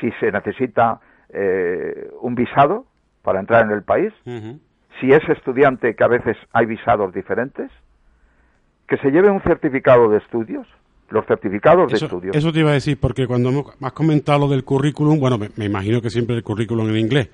si 0.00 0.10
se 0.12 0.32
necesita 0.32 1.00
eh, 1.28 2.10
un 2.22 2.34
visado 2.34 2.86
para 3.22 3.38
entrar 3.40 3.66
en 3.66 3.72
el 3.72 3.82
país, 3.82 4.12
si 4.98 5.12
es 5.12 5.28
estudiante, 5.28 5.94
que 5.94 6.02
a 6.02 6.08
veces 6.08 6.36
hay 6.52 6.64
visados 6.64 7.12
diferentes, 7.12 7.70
que 8.88 8.96
se 8.98 9.10
lleve 9.10 9.30
un 9.30 9.42
certificado 9.42 10.08
de 10.08 10.18
estudios, 10.18 10.66
los 11.10 11.26
certificados 11.26 11.90
de 11.90 11.98
estudios. 11.98 12.36
Eso 12.36 12.52
te 12.52 12.60
iba 12.60 12.70
a 12.70 12.74
decir, 12.74 12.98
porque 13.00 13.26
cuando 13.26 13.72
has 13.80 13.92
comentado 13.92 14.40
lo 14.40 14.48
del 14.48 14.64
currículum, 14.64 15.18
bueno, 15.18 15.38
me, 15.38 15.64
imagino 15.64 16.00
que 16.00 16.10
siempre 16.10 16.36
el 16.36 16.42
currículum 16.42 16.88
en 16.88 16.96
inglés. 16.96 17.28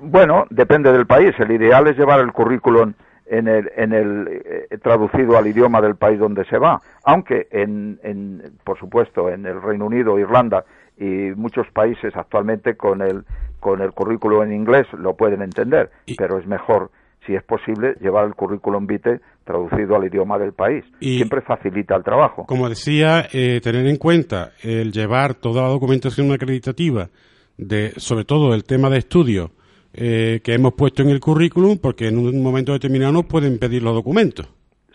bueno, 0.00 0.46
depende 0.50 0.92
del 0.92 1.06
país. 1.06 1.32
El 1.38 1.52
ideal 1.52 1.86
es 1.86 1.96
llevar 1.96 2.20
el 2.20 2.32
currículum 2.32 2.92
en 3.26 3.48
el, 3.48 3.70
en 3.76 3.92
el 3.92 4.28
eh, 4.28 4.78
traducido 4.82 5.36
al 5.36 5.46
idioma 5.46 5.80
del 5.80 5.96
país 5.96 6.18
donde 6.18 6.44
se 6.44 6.58
va, 6.58 6.80
aunque 7.04 7.48
en, 7.50 7.98
en, 8.02 8.42
por 8.64 8.78
supuesto 8.78 9.28
en 9.28 9.46
el 9.46 9.60
Reino 9.60 9.86
Unido, 9.86 10.18
Irlanda 10.18 10.64
y 10.96 11.32
muchos 11.34 11.66
países 11.72 12.14
actualmente 12.16 12.76
con 12.76 13.02
el 13.02 13.24
con 13.60 13.80
el 13.80 13.92
currículo 13.92 14.44
en 14.44 14.52
inglés 14.52 14.86
lo 14.92 15.14
pueden 15.14 15.42
entender, 15.42 15.90
pero 16.16 16.38
es 16.38 16.46
mejor 16.46 16.90
si 17.26 17.34
es 17.34 17.42
posible 17.42 17.94
llevar 18.00 18.26
el 18.26 18.34
currículum 18.34 18.86
vitae 18.86 19.20
traducido 19.44 19.96
al 19.96 20.04
idioma 20.04 20.38
del 20.38 20.52
país. 20.52 20.84
Y 21.00 21.16
Siempre 21.16 21.40
facilita 21.42 21.96
el 21.96 22.02
trabajo. 22.02 22.46
Como 22.46 22.68
decía, 22.68 23.26
eh, 23.32 23.60
tener 23.62 23.86
en 23.86 23.96
cuenta 23.96 24.52
el 24.62 24.92
llevar 24.92 25.34
toda 25.34 25.62
la 25.62 25.68
documentación 25.68 26.32
acreditativa 26.32 27.08
de 27.56 27.92
sobre 27.96 28.24
todo 28.24 28.54
el 28.54 28.64
tema 28.64 28.90
de 28.90 28.98
estudio 28.98 29.50
eh, 29.94 30.40
que 30.44 30.54
hemos 30.54 30.74
puesto 30.74 31.02
en 31.02 31.08
el 31.08 31.20
currículum, 31.20 31.78
porque 31.78 32.08
en 32.08 32.18
un 32.18 32.42
momento 32.42 32.72
determinado 32.72 33.12
nos 33.12 33.24
pueden 33.24 33.58
pedir 33.58 33.82
los 33.82 33.94
documentos. 33.94 34.46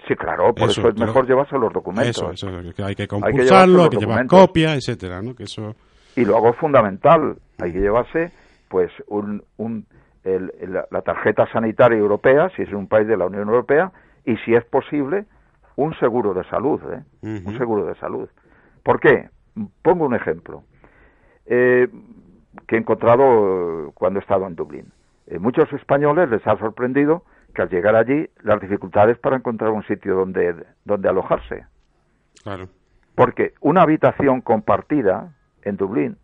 Sí, 0.08 0.16
claro, 0.16 0.54
por 0.54 0.70
eso, 0.70 0.88
es 0.90 0.96
mejor 0.96 1.28
llevarse 1.28 1.58
los 1.58 1.72
documentos. 1.72 2.18
Eso, 2.18 2.32
eso, 2.32 2.74
que 2.76 2.84
hay 2.84 2.96
que 2.96 3.08
compulsarlo, 3.08 3.84
hay 3.84 3.90
que, 3.90 3.98
llevar 3.98 4.28
copias, 4.28 4.76
etcétera, 4.76 5.22
¿no? 5.22 5.36
Que 5.36 5.44
eso... 5.44 5.76
Y 6.16 6.26
luego 6.26 6.50
es 6.50 6.58
fundamental, 6.58 7.38
hay 7.60 7.72
que 7.72 7.80
llevarse, 7.80 8.32
pues, 8.68 8.92
un, 9.08 9.44
un, 9.58 9.86
el, 10.24 10.52
la 10.90 11.02
tarjeta 11.02 11.48
sanitaria 11.52 11.98
europea, 11.98 12.50
si 12.56 12.64
es 12.64 12.72
un 12.74 12.88
país 12.88 13.08
de 13.08 13.18
la 13.18 13.26
Unión 13.26 13.48
Europea, 13.48 13.92
y 14.26 14.38
si 14.38 14.54
es 14.54 14.64
posible, 14.66 15.26
un 15.76 15.94
seguro 15.96 16.34
de 16.34 16.44
salud, 16.46 16.80
¿eh? 16.94 17.04
Un 17.22 17.58
seguro 17.58 17.86
de 17.86 17.96
salud. 17.96 18.30
¿Por 18.84 19.00
qué? 19.00 19.30
Pongo 19.82 20.06
un 20.06 20.16
ejemplo. 20.16 20.64
Eh, 21.46 21.88
que 22.68 22.76
he 22.76 22.80
encontrado 22.80 23.88
eh, 23.88 23.92
cuando 23.94 24.20
he 24.20 24.22
estado 24.22 24.48
en 24.48 24.56
Dublín. 24.56 24.92
Eh, 25.28 25.40
muchos 25.40 25.72
españoles 25.74 26.30
les 26.30 26.46
ha 26.48 26.58
sorprendido 26.58 27.24
que 27.54 27.62
al 27.62 27.70
llegar 27.70 27.96
allí 27.96 28.30
las 28.44 28.62
dificultades 28.62 29.18
para 29.18 29.38
encontrar 29.38 29.72
un 29.72 29.84
sitio 29.84 30.16
donde, 30.16 30.56
donde 30.86 31.10
alojarse. 31.10 31.66
Claro. 32.44 32.70
Porque 33.16 33.54
una 33.60 33.82
habitación 33.82 34.42
compartida 34.42 35.34
en 35.64 35.78
Dublín, 35.78 36.18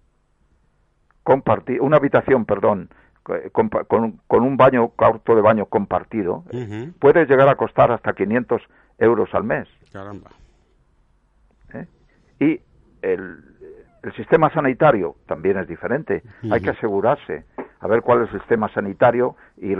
comparti 1.24 1.80
una 1.80 1.98
habitación, 1.98 2.46
perdón, 2.46 2.90
con, 3.52 3.70
con, 3.70 4.44
un 4.44 4.58
baño, 4.58 4.90
cuarto 4.90 5.36
de 5.36 5.42
baño 5.42 5.66
compartido, 5.66 6.44
puede 7.00 7.26
llegar 7.26 7.50
a 7.50 7.56
costar 7.56 7.92
hasta 7.92 8.14
500 8.14 8.62
euros 9.00 9.30
al 9.34 9.44
mes. 9.44 9.68
Caramba. 9.92 10.32
¿Eh? 11.74 11.86
Y 12.40 12.62
el, 13.02 13.44
el 14.04 14.14
sistema 14.14 14.50
sanitario 14.52 15.16
también 15.26 15.58
es 15.58 15.68
diferente. 15.68 16.24
Hay 16.52 16.62
que 16.62 16.70
asegurarse 16.70 17.46
a 17.80 17.88
ver 17.88 18.02
cuál 18.02 18.24
es 18.24 18.34
el 18.34 18.40
sistema 18.40 18.70
sanitario 18.74 19.36
y 19.58 19.76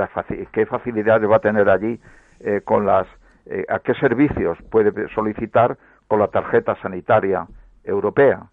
qué 0.52 0.66
facilidades 0.66 1.30
va 1.30 1.38
a 1.38 1.40
tener 1.40 1.70
allí 1.70 2.00
eh, 2.40 2.62
con 2.64 2.86
las 2.86 3.08
eh, 3.46 3.66
a 3.70 3.80
qué 3.80 3.94
servicios 3.96 4.58
puede 4.70 5.08
solicitar 5.16 5.78
con 6.08 6.20
la 6.20 6.28
tarjeta 6.28 6.76
sanitaria 6.82 7.48
europea. 7.84 8.50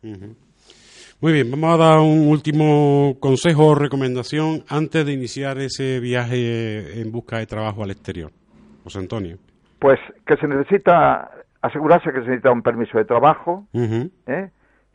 Muy 1.21 1.33
bien, 1.33 1.51
vamos 1.51 1.75
a 1.75 1.77
dar 1.77 1.99
un 2.01 2.29
último 2.29 3.17
consejo 3.21 3.69
o 3.69 3.75
recomendación 3.75 4.65
antes 4.69 5.07
de 5.07 5.13
iniciar 5.13 5.59
ese 5.59 6.01
viaje 6.01 7.01
en 7.01 7.11
busca 7.13 7.39
de 7.39 7.47
trabajo 7.47 7.83
al 7.83 7.91
exterior. 7.91 8.31
José 8.83 8.99
Antonio. 8.99 9.39
Pues 9.79 9.99
que 10.27 10.37
se 10.37 10.47
necesita 10.47 11.31
asegurarse 11.63 12.13
que 12.13 12.21
se 12.21 12.27
necesita 12.27 12.53
un 12.53 12.63
permiso 12.63 12.99
de 12.99 13.07
trabajo, 13.07 13.67
¿eh? 13.73 14.51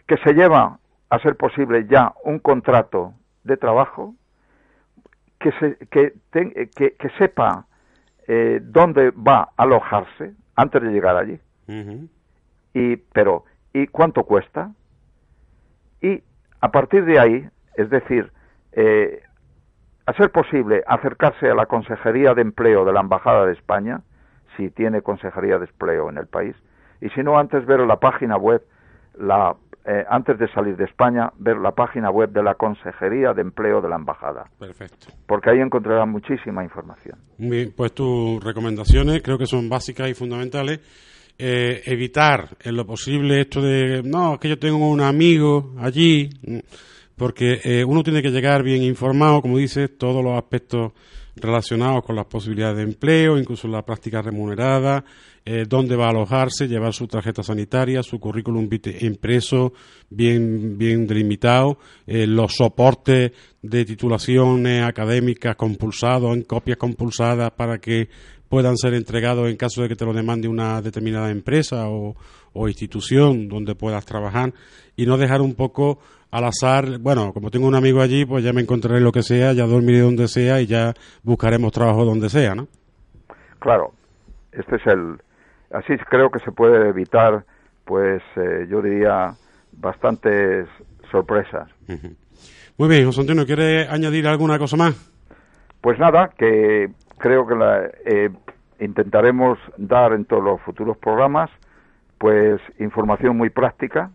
que 0.08 0.18
se 0.24 0.34
lleva 0.34 0.78
a 1.10 1.20
ser 1.20 1.36
posible 1.36 1.88
ya 1.90 2.14
un 2.24 2.38
contrato 2.40 3.14
de 3.44 3.58
trabajo, 3.58 4.14
que, 5.40 5.52
se, 5.54 5.78
que, 5.88 6.14
que, 6.32 7.10
sepa 7.18 7.66
eh, 8.28 8.60
dónde 8.62 9.12
va 9.12 9.50
a 9.58 9.64
alojarse 9.64 10.34
antes 10.56 10.82
de 10.82 10.90
llegar 10.90 11.16
allí. 11.18 11.40
y, 12.74 12.98
pero, 12.98 13.46
¿y 13.74 13.88
cuánto 13.88 14.24
cuesta? 14.24 14.72
A 16.62 16.72
partir 16.72 17.06
de 17.06 17.20
ahí, 17.20 17.48
es 17.76 17.90
decir, 17.90 18.32
eh, 18.74 19.22
a 20.06 20.14
ser 20.14 20.32
posible 20.32 20.84
acercarse 20.88 21.50
a 21.50 21.56
la 21.56 21.66
Consejería 21.66 22.34
de 22.34 22.42
Empleo 22.42 22.86
de 22.86 22.94
la 22.94 23.02
Embajada 23.02 23.46
de 23.46 23.54
España, 23.54 24.02
si 24.58 24.70
tiene 24.70 25.02
Consejería 25.02 25.58
de 25.58 25.66
Empleo 25.66 26.10
en 26.10 26.18
el 26.18 26.28
país, 26.28 26.56
y 27.02 27.10
si 27.10 27.22
no, 27.22 27.38
antes 27.38 27.66
ver 27.66 27.80
la 27.82 27.98
página 27.98 28.36
web, 28.36 28.62
la 29.18 29.56
eh, 29.86 30.06
antes 30.10 30.38
de 30.38 30.48
salir 30.52 30.76
de 30.76 30.84
España, 30.84 31.32
ver 31.40 31.58
la 31.58 31.72
página 31.72 32.12
web 32.12 32.30
de 32.32 32.44
la 32.44 32.56
Consejería 32.56 33.34
de 33.34 33.42
Empleo 33.42 33.82
de 33.82 33.90
la 33.90 33.96
Embajada. 33.96 34.46
Perfecto. 34.60 35.08
Porque 35.26 35.50
ahí 35.50 35.60
encontrarán 35.60 36.12
muchísima 36.12 36.64
información. 36.64 37.18
Bien, 37.38 37.74
pues 37.76 37.94
tus 37.94 38.44
recomendaciones 38.44 39.24
creo 39.24 39.38
que 39.38 39.46
son 39.46 39.70
básicas 39.70 40.10
y 40.10 40.14
fundamentales. 40.14 40.80
Eh, 41.42 41.84
evitar 41.86 42.58
en 42.62 42.76
lo 42.76 42.86
posible 42.86 43.40
esto 43.40 43.62
de, 43.62 44.04
no, 44.04 44.34
es 44.34 44.40
que 44.42 44.50
yo 44.50 44.60
tengo 44.60 44.90
un 44.90 45.00
amigo 45.00 45.74
allí, 45.80 46.30
porque 47.16 47.62
eh, 47.64 47.86
uno 47.86 48.04
tiene 48.04 48.22
que 48.22 48.30
llegar 48.30 48.62
bien 48.62 48.84
informado, 48.84 49.42
como 49.42 49.58
dices, 49.58 49.98
todos 49.98 50.22
los 50.22 50.38
aspectos 50.38 50.92
relacionados 51.38 52.04
con 52.04 52.16
las 52.16 52.26
posibilidades 52.26 52.78
de 52.78 52.84
empleo, 52.84 53.38
incluso 53.38 53.68
la 53.68 53.86
práctica 53.86 54.22
remunerada, 54.22 55.04
eh, 55.46 55.66
dónde 55.68 55.96
va 55.96 56.08
a 56.08 56.10
alojarse, 56.10 56.68
llevar 56.68 56.94
su 56.94 57.08
tarjeta 57.08 57.42
sanitaria, 57.42 58.04
su 58.04 58.20
currículum 58.20 58.70
impreso, 59.02 59.74
bien, 60.10 60.78
bien 60.78 61.08
delimitado, 61.08 61.80
eh, 62.06 62.28
los 62.28 62.54
soportes 62.56 63.32
de 63.62 63.86
titulaciones 63.86 64.84
académicas 64.84 65.56
compulsados 65.56 66.36
en 66.36 66.44
copias 66.44 66.78
compulsadas 66.78 67.52
para 67.52 67.80
que 67.80 68.10
puedan 68.50 68.76
ser 68.76 68.96
entregados 68.96 69.48
en 69.48 69.56
caso 69.56 69.84
de 69.84 69.88
que 69.88 69.96
te 69.96 70.06
lo 70.06 70.14
demande 70.14 70.48
una 70.48 70.82
determinada 70.82 71.30
empresa 71.30 71.88
o, 71.88 72.16
institución 72.68 73.48
donde 73.48 73.74
puedas 73.74 74.06
trabajar 74.06 74.52
y 74.98 75.06
no 75.06 75.18
dejar 75.18 75.40
un 75.40 75.56
poco 75.56 76.00
al 76.30 76.44
azar, 76.44 77.00
bueno, 77.00 77.32
como 77.32 77.50
tengo 77.50 77.68
un 77.68 77.76
amigo 77.76 78.02
allí, 78.02 78.26
pues 78.26 78.44
ya 78.44 78.52
me 78.52 78.62
encontraré 78.62 79.00
lo 79.00 79.12
que 79.12 79.24
sea, 79.24 79.54
ya 79.54 79.66
dormiré 79.66 80.00
donde 80.00 80.28
sea 80.28 80.60
y 80.60 80.66
ya 80.66 80.94
buscaremos 81.24 81.72
trabajo 81.72 82.04
donde 82.04 82.30
sea, 82.30 82.56
¿no? 82.56 82.68
Claro, 83.60 83.94
este 84.52 84.76
es 84.76 84.88
el, 84.88 85.22
así 85.72 85.96
creo 86.10 86.30
que 86.30 86.40
se 86.40 86.52
puede 86.52 86.90
evitar, 86.90 87.46
pues 87.86 88.22
eh, 88.36 88.68
yo 88.70 88.82
diría, 88.82 89.34
bastantes 89.72 90.68
sorpresas. 91.10 91.70
Muy 92.78 92.90
bien, 92.90 93.06
José 93.06 93.22
Antonio, 93.22 93.46
¿quiere 93.46 93.88
añadir 93.88 94.28
alguna 94.28 94.60
cosa 94.60 94.76
más? 94.76 94.96
Pues 95.82 95.98
nada, 95.98 96.30
que 96.38 96.90
creo 97.20 97.46
que 97.46 97.56
la, 97.56 97.90
eh, 98.06 98.30
intentaremos 98.80 99.60
dar 99.78 100.14
en 100.14 100.26
todos 100.26 100.44
los 100.44 100.62
futuros 100.62 100.98
programas 100.98 101.50
pues 102.20 102.60
información 102.80 103.38
muy 103.38 103.50
práctica 103.50 104.12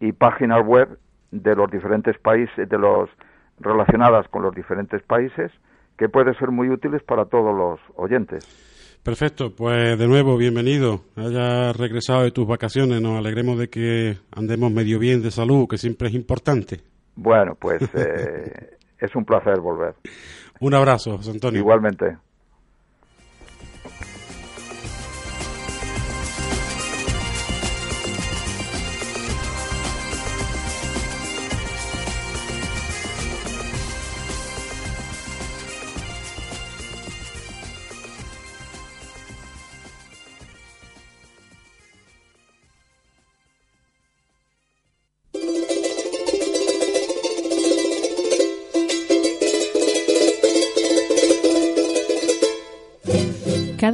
y 0.00 0.12
páginas 0.12 0.64
web 0.64 0.98
de 1.30 1.54
los 1.54 1.70
diferentes 1.70 2.16
países, 2.18 2.68
de 2.68 2.78
los 2.78 3.10
relacionadas 3.58 4.28
con 4.28 4.42
los 4.42 4.54
diferentes 4.54 5.02
países, 5.02 5.50
que 5.98 6.08
pueden 6.08 6.34
ser 6.38 6.50
muy 6.50 6.70
útiles 6.70 7.02
para 7.02 7.24
todos 7.24 7.56
los 7.56 7.80
oyentes. 7.96 8.46
Perfecto, 9.02 9.54
pues 9.54 9.98
de 9.98 10.06
nuevo, 10.06 10.36
bienvenido. 10.36 11.00
Hayas 11.16 11.76
regresado 11.76 12.22
de 12.22 12.30
tus 12.30 12.46
vacaciones, 12.46 13.00
nos 13.00 13.18
alegremos 13.18 13.58
de 13.58 13.68
que 13.68 14.18
andemos 14.30 14.70
medio 14.70 14.98
bien 14.98 15.22
de 15.22 15.30
salud, 15.30 15.66
que 15.68 15.78
siempre 15.78 16.08
es 16.08 16.14
importante. 16.14 16.80
Bueno, 17.16 17.56
pues 17.58 17.82
eh, 17.94 18.76
es 18.98 19.16
un 19.16 19.24
placer 19.24 19.60
volver. 19.60 19.94
Un 20.60 20.74
abrazo, 20.74 21.18
Antonio. 21.28 21.60
Igualmente. 21.60 22.18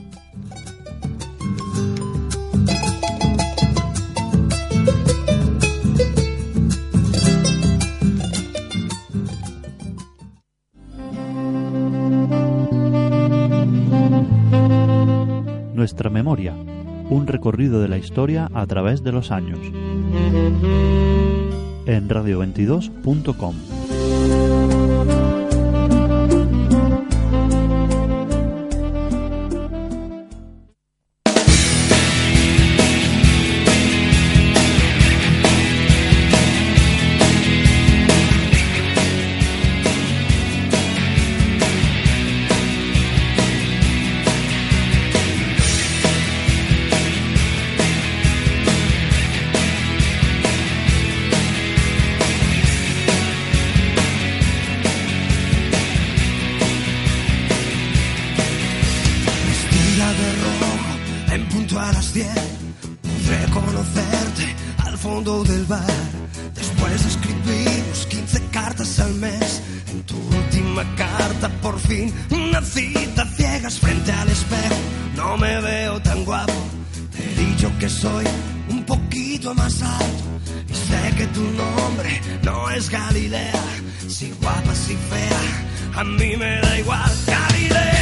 Memoria, 16.14 16.54
un 17.10 17.26
recorrido 17.26 17.82
de 17.82 17.88
la 17.88 17.98
historia 17.98 18.48
a 18.54 18.66
través 18.66 19.02
de 19.02 19.12
los 19.12 19.30
años. 19.30 19.58
En 21.86 22.08
radio22.com. 22.08 23.83
más 79.54 79.82
alto 79.82 80.24
y 80.68 80.74
sé 80.74 81.16
que 81.16 81.26
tu 81.28 81.42
nombre 81.42 82.20
no 82.42 82.70
es 82.70 82.90
Galilea, 82.90 83.64
si 84.08 84.30
guapa, 84.40 84.74
si 84.74 84.96
fea, 84.96 86.00
a 86.00 86.04
mí 86.04 86.36
me 86.36 86.60
da 86.60 86.78
igual. 86.78 87.12
Galilea. 87.26 87.93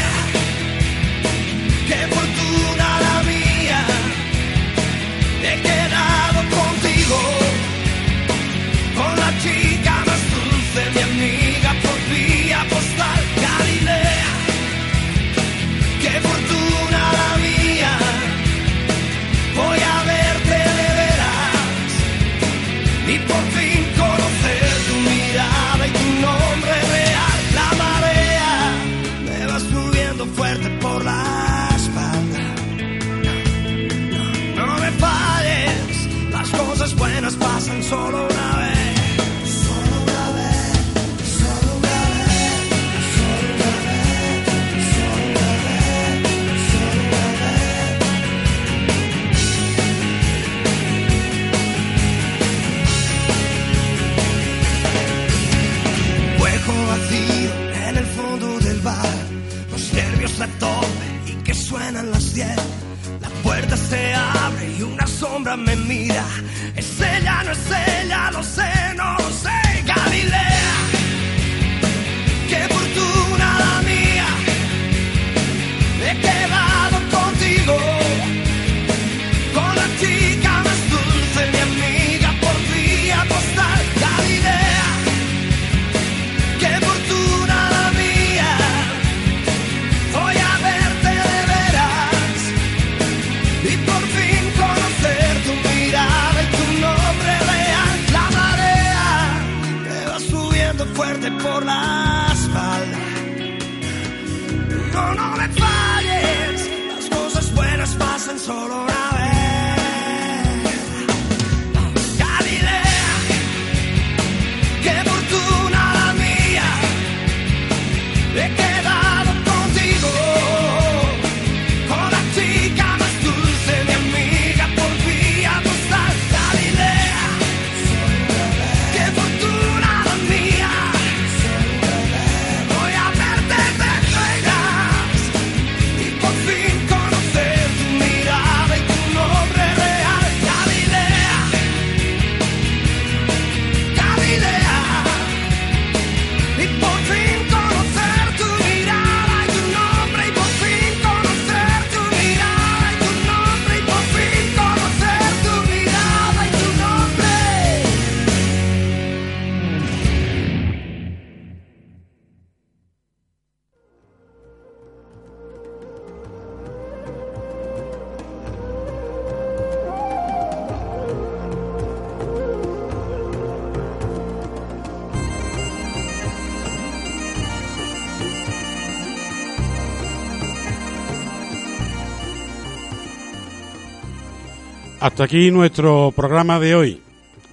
Hasta 185.02 185.24
aquí 185.24 185.50
nuestro 185.50 186.12
programa 186.14 186.60
de 186.60 186.76
hoy, 186.76 187.02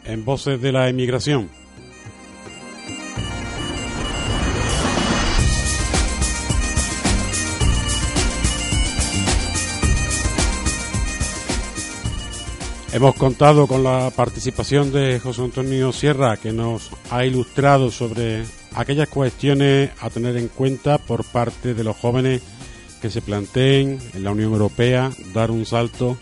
en 0.05 0.23
Voces 0.23 0.62
de 0.62 0.71
la 0.71 0.88
Emigración. 0.88 1.49
Hemos 12.93 13.15
contado 13.15 13.65
con 13.65 13.83
la 13.83 14.12
participación 14.15 14.91
de 14.91 15.19
José 15.19 15.41
Antonio 15.41 15.91
Sierra, 15.91 16.38
que 16.38 16.53
nos 16.53 16.91
ha 17.09 17.25
ilustrado 17.25 17.89
sobre 17.89 18.43
aquellas 18.75 19.09
cuestiones 19.09 19.89
a 19.99 20.12
tener 20.12 20.38
en 20.38 20.49
cuenta 20.49 20.99
por 20.99 21.23
parte 21.23 21.73
de 21.73 21.83
los 21.83 21.97
jóvenes 21.97 22.43
que 23.01 23.09
se 23.09 23.23
planteen 23.23 23.97
en 24.13 24.23
la 24.23 24.33
Unión 24.33 24.51
Europea 24.51 25.09
dar 25.33 25.49
un 25.49 25.65
salto 25.65 26.15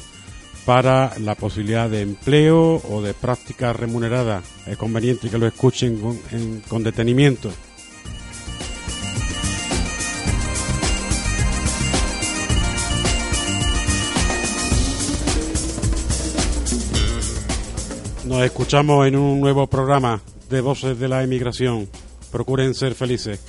para 0.67 1.17
la 1.19 1.33
posibilidad 1.35 1.89
de 1.89 2.01
empleo 2.01 2.81
o 2.89 3.01
de 3.01 3.13
prácticas 3.13 3.73
remuneradas. 3.73 4.43
Es 4.65 4.75
conveniente 4.75 5.29
que 5.29 5.37
lo 5.37 5.47
escuchen 5.47 5.97
con, 6.01 6.19
con 6.67 6.83
detenimiento. 6.83 7.49
Nos 18.25 18.41
escuchamos 18.41 19.07
en 19.07 19.15
un 19.15 19.39
nuevo 19.39 19.67
programa 19.67 20.21
de 20.49 20.59
Voces 20.59 20.99
de 20.99 21.07
la 21.07 21.23
Emigración. 21.23 21.87
Procuren 22.29 22.73
ser 22.73 22.93
felices. 22.93 23.39